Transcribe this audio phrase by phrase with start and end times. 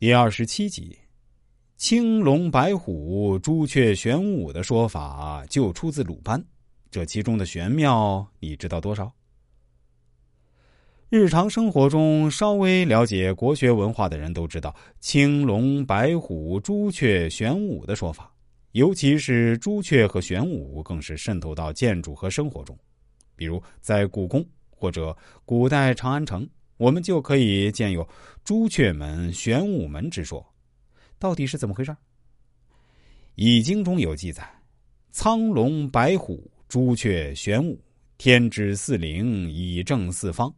[0.00, 0.96] 第二十七集，
[1.76, 6.40] 青龙、白虎、朱雀、玄武的说法就出自鲁班，
[6.88, 9.12] 这其中的玄妙，你知道多少？
[11.08, 18.32] 日常生活中稍微了解国学文化的人都知道，青龙、白虎、朱雀、玄武的说法，
[18.70, 22.78] 尤其是朱雀和玄武，更是渗透到建筑和生活中。
[23.34, 26.48] 比如在故宫或者古代长安城。
[26.78, 28.08] 我们就可以见有
[28.44, 30.44] 朱雀门、玄武门之说，
[31.18, 31.90] 到底是怎么回事？
[33.34, 34.48] 《易经》中有记载：
[35.10, 37.80] 苍龙、白虎、朱雀、玄武，
[38.16, 40.54] 天之四灵，以正四方。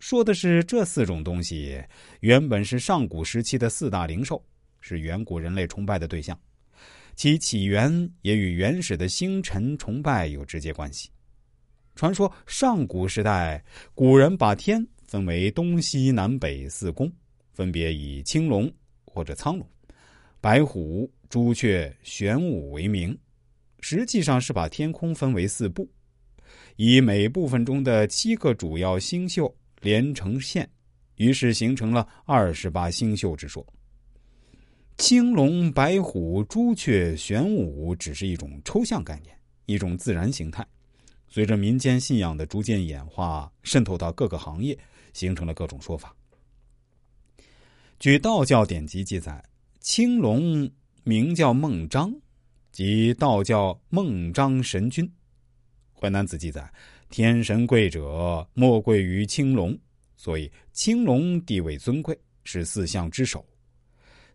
[0.00, 1.80] 说的是这四种东西
[2.20, 4.44] 原本是上古时期的四大灵兽，
[4.80, 6.36] 是远古人类崇拜的对象，
[7.14, 11.08] 其起源也与原始的星辰崇拜有直接关系。
[11.94, 14.84] 传说上古时代，古人把天。
[15.08, 17.10] 分为东西南北四宫，
[17.54, 18.70] 分别以青龙
[19.06, 19.66] 或者苍龙、
[20.38, 23.18] 白虎、朱雀、玄武为名。
[23.80, 25.88] 实际上是把天空分为四部，
[26.76, 30.68] 以每部分中的七个主要星宿连成线，
[31.16, 33.66] 于是形成了二十八星宿之说。
[34.98, 39.34] 青龙、白虎、朱雀、玄武只是一种抽象概念，
[39.64, 40.66] 一种自然形态。
[41.28, 44.78] 随着民间信仰的逐渐演化，渗透到各个行业。
[45.14, 46.14] 形成了各种说法。
[47.98, 49.42] 据道教典籍记载，
[49.80, 50.70] 青龙
[51.02, 52.14] 名叫孟章，
[52.70, 55.10] 即道教孟章神君。
[55.92, 56.72] 淮南子记载，
[57.10, 59.76] 天神贵者莫贵于青龙，
[60.16, 63.44] 所以青龙地位尊贵，是四象之首。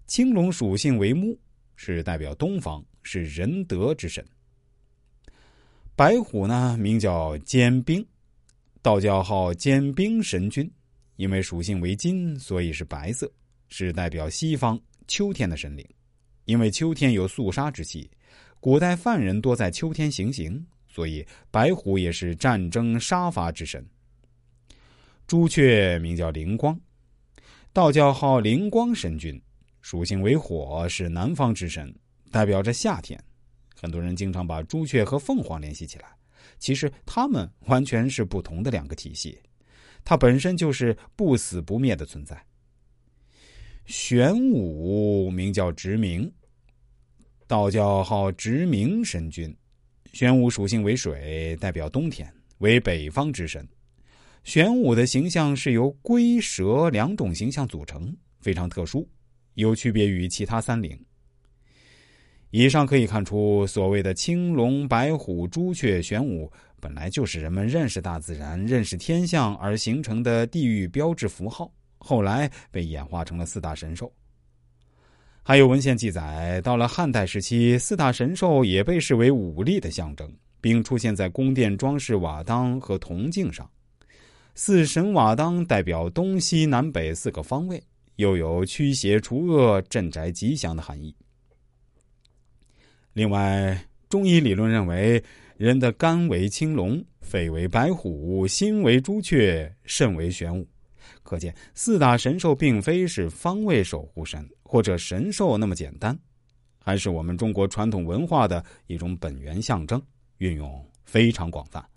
[0.06, 1.40] 青龙属性为木，
[1.78, 4.26] 是代表东方，是仁德之神。
[5.96, 8.04] 白虎呢，名叫坚冰。
[8.82, 10.70] 道教号坚冰神君，
[11.18, 13.32] 因为属性为金，所以是白色，
[13.70, 15.88] 是代表西方秋天的神灵。
[16.46, 18.10] 因为秋天有肃杀之气，
[18.60, 23.86] 古代犯人多在秋天行刑，所以白虎也是战争杀伐之神。
[25.28, 26.78] 朱雀名叫灵光，
[27.72, 29.40] 道教号灵光神君，
[29.82, 31.94] 属性为火，是南方之神，
[32.32, 33.18] 代表着夏天。
[33.76, 36.06] 很多人经常把朱雀和凤凰联系起来。
[36.60, 39.40] 其实他们完全是不同的两个体系，
[40.04, 42.42] 它本身就是不死不灭的存在。
[43.86, 46.32] 玄武名叫直明，
[47.48, 49.54] 道教号直明神君。
[50.14, 53.68] 玄武属性为水，代表冬天，为北方之神。
[54.44, 59.10] 玄武的形象是由龟蛇两种形象组成，非常特殊，
[59.56, 60.98] 有区别于其他三灵。
[62.56, 74.14] 以上可以看出，所谓的青龙、白虎、朱雀、玄武，本来就是人们认识大自然、认识天象而形成的地域标志符号，后来被演化成了四大神兽。
[75.42, 80.32] 还有文献记载，到了汉代时期，四大神兽也被视为武力的象征，
[80.62, 83.68] 并出现在宫殿装饰瓦当和铜镜上。
[84.54, 87.82] 四神瓦当代表东西南北四个方位，
[88.18, 91.16] 又有驱邪除恶、镇宅吉祥的含义。
[93.14, 93.80] 另外，
[94.10, 95.24] 中医理论认为，
[95.56, 100.68] 人的肝为青龙，肺为白虎，心为朱雀，肾为玄武。
[101.22, 106.18] 可见，四大神兽并非是方位守护神或者神兽那么简单，
[106.80, 110.02] 还是我们中国传统文化的一种本源象征，
[110.40, 111.93] 运用非常广泛。